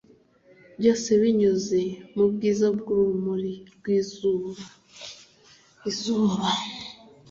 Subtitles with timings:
[0.79, 1.81] byose binyuze
[2.15, 6.47] mubwiza bwurumuri rwizuba-izuba;